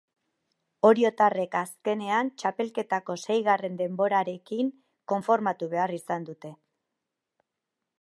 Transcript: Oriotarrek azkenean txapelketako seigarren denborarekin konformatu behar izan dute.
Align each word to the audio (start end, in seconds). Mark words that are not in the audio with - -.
Oriotarrek 0.87 1.57
azkenean 1.59 2.31
txapelketako 2.43 3.17
seigarren 3.27 3.79
denborarekin 3.83 4.75
konformatu 5.15 5.73
behar 5.77 5.99
izan 6.03 6.31
dute. 6.33 6.57